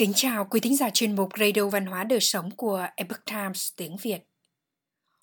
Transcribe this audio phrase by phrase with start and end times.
[0.00, 3.68] Kính chào quý thính giả chuyên mục Radio Văn hóa Đời Sống của Epoch Times
[3.76, 4.18] tiếng Việt.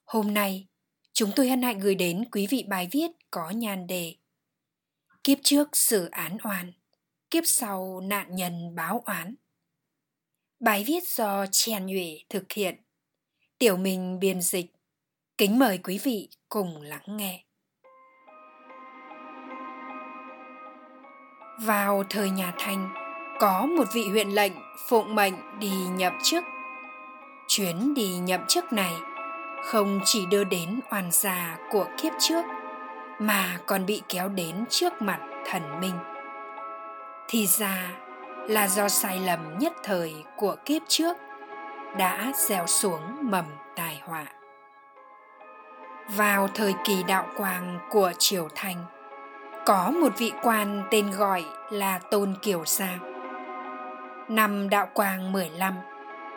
[0.06, 0.68] Hôm nay,
[1.14, 4.16] chúng tôi hân hạnh gửi đến quý vị bài viết có nhan đề
[5.24, 6.72] Kiếp trước xử án oan,
[7.30, 9.36] kiếp sau nạn nhân báo oán.
[10.60, 12.76] Bài viết do Chèn Nhụy thực hiện,
[13.58, 14.72] Tiểu mình biên dịch.
[15.38, 17.44] Kính mời quý vị cùng lắng nghe.
[21.62, 23.07] Vào thời nhà Thanh,
[23.40, 24.52] có một vị huyện lệnh
[24.88, 26.44] phụng mệnh đi nhậm chức.
[27.48, 28.94] Chuyến đi nhậm chức này
[29.64, 32.46] không chỉ đưa đến oan gia của kiếp trước
[33.20, 35.98] mà còn bị kéo đến trước mặt thần minh.
[37.28, 37.92] Thì ra
[38.48, 41.18] là do sai lầm nhất thời của kiếp trước
[41.98, 43.46] đã gieo xuống mầm
[43.76, 44.26] tai họa.
[46.10, 48.86] Vào thời kỳ đạo quang của Triều Thanh,
[49.66, 53.17] có một vị quan tên gọi là Tôn Kiều Giang
[54.30, 55.74] Năm đạo quang 15,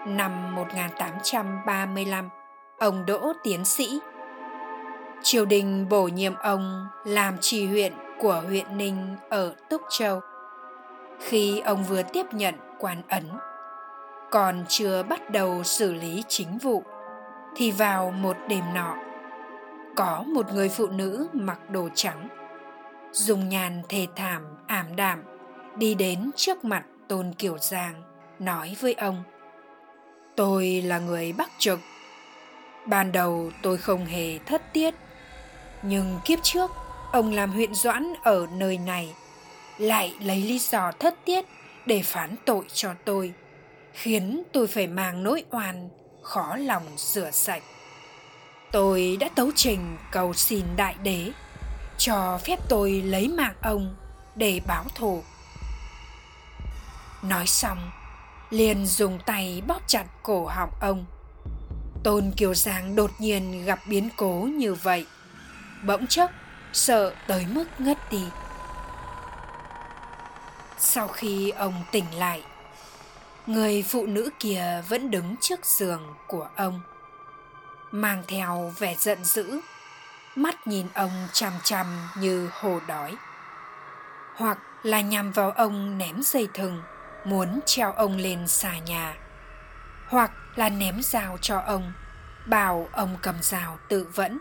[0.06, 2.28] năm 1835,
[2.78, 4.00] ông đỗ tiến sĩ.
[5.22, 10.20] Triều đình bổ nhiệm ông làm trì huyện của huyện Ninh ở Túc Châu.
[11.20, 13.24] Khi ông vừa tiếp nhận quan ấn,
[14.30, 16.82] còn chưa bắt đầu xử lý chính vụ,
[17.56, 18.96] thì vào một đêm nọ,
[19.96, 22.28] có một người phụ nữ mặc đồ trắng,
[23.12, 25.22] dùng nhàn thề thảm ảm đạm
[25.76, 28.02] đi đến trước mặt Tôn Kiều Giang,
[28.38, 29.22] nói với ông,
[30.36, 31.80] Tôi là người Bắc Trực.
[32.86, 34.94] Ban đầu tôi không hề thất tiết,
[35.82, 36.70] Nhưng kiếp trước
[37.12, 39.14] ông làm huyện doãn ở nơi này
[39.78, 41.44] Lại lấy lý do thất tiết
[41.86, 43.32] để phán tội cho tôi,
[43.92, 45.88] Khiến tôi phải mang nỗi oan,
[46.22, 47.62] khó lòng rửa sạch.
[48.72, 51.32] Tôi đã tấu trình cầu xin đại đế
[51.98, 53.96] cho phép tôi lấy mạng ông
[54.34, 55.22] để báo thù.
[57.22, 57.90] Nói xong,
[58.50, 61.04] liền dùng tay bóp chặt cổ họng ông.
[62.04, 65.06] Tôn Kiều Giang đột nhiên gặp biến cố như vậy.
[65.84, 66.30] Bỗng chốc,
[66.72, 68.24] sợ tới mức ngất đi.
[70.78, 72.42] Sau khi ông tỉnh lại,
[73.46, 76.80] người phụ nữ kia vẫn đứng trước giường của ông.
[77.90, 79.60] Mang theo vẻ giận dữ,
[80.36, 83.16] mắt nhìn ông chằm chằm như hồ đói.
[84.36, 86.82] Hoặc là nhằm vào ông ném dây thừng
[87.24, 89.16] muốn treo ông lên xà nhà.
[90.08, 91.92] Hoặc là ném dao cho ông,
[92.46, 94.38] bảo ông cầm dao tự vẫn.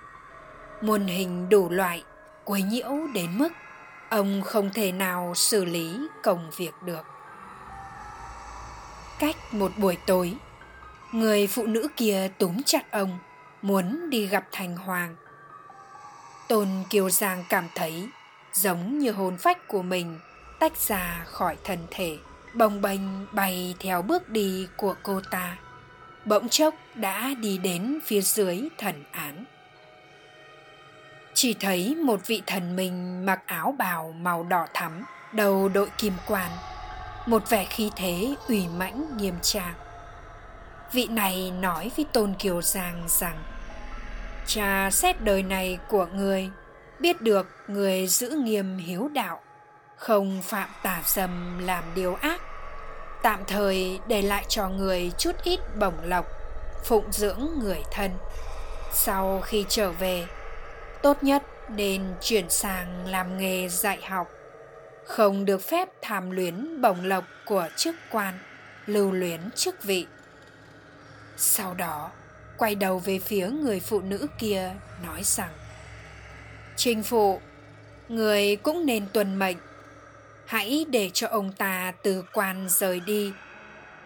[0.81, 2.03] Muôn hình đủ loại,
[2.45, 3.49] quấy nhiễu đến mức
[4.09, 7.05] ông không thể nào xử lý công việc được.
[9.19, 10.35] Cách một buổi tối,
[11.11, 13.19] người phụ nữ kia túm chặt ông,
[13.61, 15.15] muốn đi gặp thành hoàng.
[16.47, 18.09] Tôn kiều giang cảm thấy
[18.53, 20.19] giống như hồn phách của mình
[20.59, 22.17] tách ra khỏi thân thể
[22.53, 23.01] bồng bềnh
[23.31, 25.57] bay theo bước đi của cô ta.
[26.25, 29.45] Bỗng chốc đã đi đến phía dưới thần án.
[31.33, 36.13] Chỉ thấy một vị thần mình mặc áo bào màu đỏ thắm, đầu đội kim
[36.27, 36.51] quan.
[37.25, 39.73] Một vẻ khí thế ủy mãnh nghiêm trang.
[40.91, 43.43] Vị này nói với tôn kiều giang rằng,
[44.45, 46.49] cha xét đời này của người,
[46.99, 49.41] biết được người giữ nghiêm hiếu đạo
[49.99, 52.41] không phạm tà dâm làm điều ác.
[53.21, 56.25] Tạm thời để lại cho người chút ít bổng lộc,
[56.83, 58.11] phụng dưỡng người thân.
[58.93, 60.25] Sau khi trở về,
[61.01, 64.27] tốt nhất nên chuyển sang làm nghề dạy học.
[65.05, 68.39] Không được phép tham luyến bổng lộc của chức quan,
[68.85, 70.07] lưu luyến chức vị.
[71.37, 72.11] Sau đó,
[72.57, 74.71] quay đầu về phía người phụ nữ kia,
[75.05, 75.51] nói rằng
[76.75, 77.41] trinh phụ,
[78.09, 79.57] người cũng nên tuân mệnh
[80.49, 83.33] hãy để cho ông ta từ quan rời đi.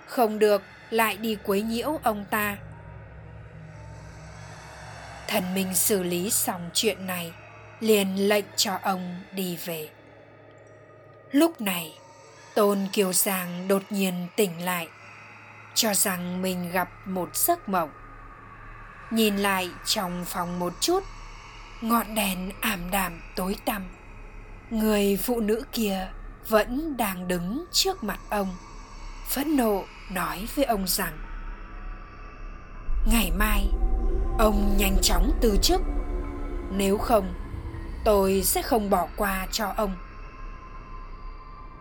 [0.07, 2.57] Không được, lại đi quấy nhiễu ông ta.
[5.27, 7.31] Thần minh xử lý xong chuyện này,
[7.79, 9.89] liền lệnh cho ông đi về.
[11.31, 11.97] Lúc này,
[12.55, 14.87] tôn kiều giang đột nhiên tỉnh lại,
[15.75, 17.91] cho rằng mình gặp một giấc mộng.
[19.11, 21.03] Nhìn lại trong phòng một chút,
[21.81, 23.83] ngọn đèn ảm đạm tối tăm.
[24.69, 26.07] Người phụ nữ kia
[26.49, 28.55] vẫn đang đứng trước mặt ông.
[29.29, 31.17] Phẫn nộ nói với ông rằng,
[33.11, 33.67] ngày mai,
[34.39, 35.81] ông nhanh chóng từ chức.
[36.71, 37.33] Nếu không,
[38.05, 39.95] tôi sẽ không bỏ qua cho ông.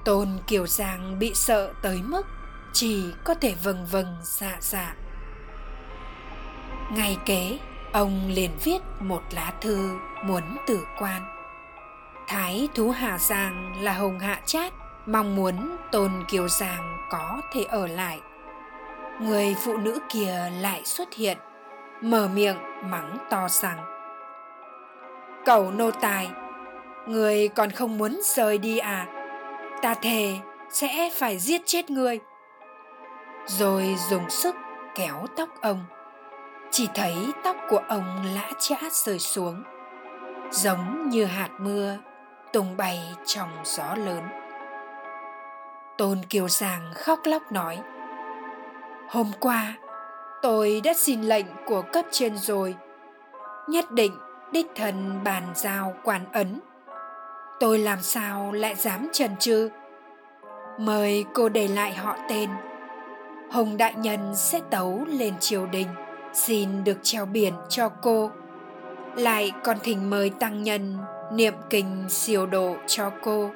[0.04, 2.26] Tôn kiều giang bị sợ tới mức
[2.72, 4.94] chỉ có thể vâng vâng dạ dạ.
[6.92, 7.58] Ngày kế,
[7.92, 11.41] ông liền viết một lá thư muốn tử quan.
[12.32, 14.72] Thái thú Hà Giang là Hồng Hạ Chát,
[15.06, 18.20] mong muốn tôn kiều giang có thể ở lại.
[19.20, 21.38] Người phụ nữ kia lại xuất hiện,
[22.00, 23.78] mở miệng mắng to rằng,
[25.44, 26.30] cậu nô tài,
[27.06, 29.06] người còn không muốn rời đi à?
[29.82, 30.38] Ta thề
[30.70, 32.20] sẽ phải giết chết người
[33.46, 34.56] rồi dùng sức
[34.94, 35.84] kéo tóc ông.
[36.70, 39.62] Chỉ thấy tóc của ông lã chã rơi xuống,
[40.50, 41.98] giống như hạt mưa
[42.52, 44.22] tung bay trong gió lớn.
[45.98, 47.78] Tôn kiều giang khóc lóc nói,
[49.08, 49.74] hôm qua,
[50.42, 52.74] tôi đã xin lệnh của cấp trên rồi.
[53.68, 54.12] Nhất định
[54.52, 56.60] đích thân bàn giao quan ấn.
[57.60, 59.70] Tôi làm sao lại dám trần trừ
[60.78, 62.50] mời cô để lại họ tên.
[63.50, 65.88] Hồng đại nhân sẽ tấu lên triều đình,
[66.32, 68.30] xin được treo biển cho cô.
[69.16, 70.98] Lại còn thỉnh mời tăng nhân
[71.36, 73.50] niệm kinh siêu độ cho cô,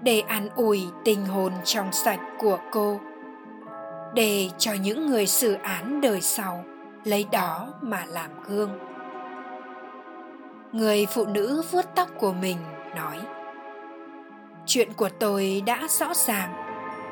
[0.00, 3.00] để an ủi tình hồn trong sạch của cô,
[4.14, 6.64] để cho những người xử án đời sau
[7.04, 8.70] lấy đó mà làm gương.
[10.72, 12.56] Người phụ nữ vuốt tóc của mình
[12.96, 13.20] nói,
[14.66, 16.52] chuyện của tôi đã rõ ràng,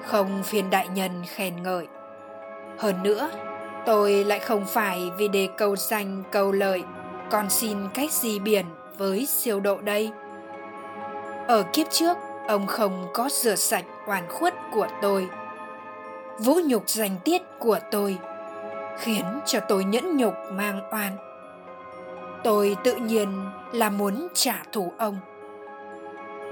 [0.03, 1.87] không phiền đại nhân khen ngợi.
[2.79, 3.31] Hơn nữa,
[3.87, 6.83] tôi lại không phải vì đề cầu danh, cầu lợi,
[7.31, 8.67] còn xin cách gì biển
[9.03, 10.11] với siêu độ đây.
[11.49, 12.17] Ở kiếp trước,
[12.49, 15.29] ông không có rửa sạch oan khuất của tôi.
[16.39, 18.19] Vũ nhục danh tiết của tôi
[18.99, 21.17] khiến cho tôi nhẫn nhục mang oan.
[22.45, 25.17] Tôi tự nhiên là muốn trả thù ông.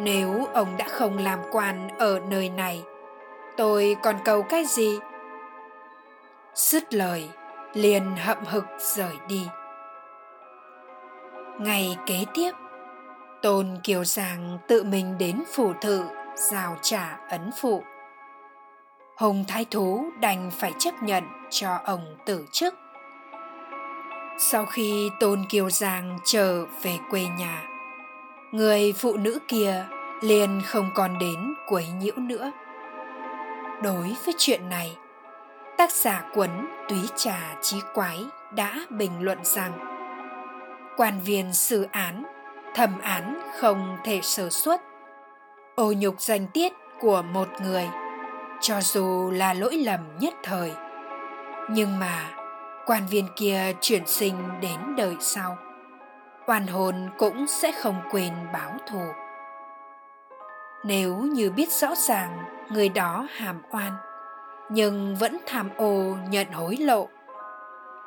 [0.00, 2.82] Nếu ông đã không làm quan ở nơi này,
[3.56, 4.98] tôi còn cầu cái gì?
[6.54, 7.28] Dứt lời,
[7.74, 9.46] liền hậm hực rời đi
[11.58, 12.50] ngày kế tiếp,
[13.42, 16.04] tôn kiều giang tự mình đến phủ thự,
[16.34, 17.82] giao trả ấn phụ.
[19.16, 22.74] Hùng thái thú đành phải chấp nhận cho ông tử chức.
[24.38, 27.62] Sau khi tôn kiều giang trở về quê nhà,
[28.52, 29.86] người phụ nữ kia
[30.20, 32.52] liền không còn đến quấy nhiễu nữa.
[33.82, 34.96] Đối với chuyện này,
[35.78, 36.50] tác giả cuốn
[36.88, 38.24] túy trà trí quái
[38.54, 39.99] đã bình luận rằng
[41.00, 42.24] quan viên xử án,
[42.74, 44.80] thẩm án không thể sơ suất.
[45.74, 47.88] Ô nhục danh tiết của một người,
[48.60, 50.72] cho dù là lỗi lầm nhất thời,
[51.70, 52.30] nhưng mà
[52.86, 55.56] quan viên kia chuyển sinh đến đời sau,
[56.46, 59.04] oan hồn cũng sẽ không quên báo thù.
[60.84, 63.92] Nếu như biết rõ ràng người đó hàm oan,
[64.70, 67.08] nhưng vẫn tham ô nhận hối lộ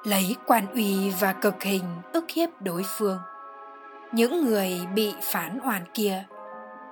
[0.03, 1.83] lấy quan uy và cực hình
[2.13, 3.19] ức hiếp đối phương.
[4.11, 6.23] Những người bị phán oan kia,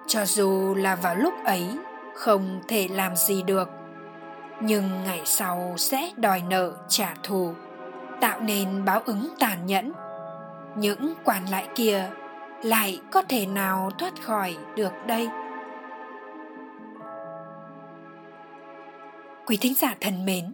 [0.07, 1.77] cho dù là vào lúc ấy,
[2.15, 3.69] không thể làm gì được.
[4.61, 7.53] Nhưng ngày sau sẽ đòi nợ trả thù,
[8.21, 9.91] tạo nên báo ứng tàn nhẫn.
[10.75, 12.09] Những quan lại kia
[12.63, 15.29] lại có thể nào thoát khỏi được đây?
[19.45, 20.53] Quý thính giả thân mến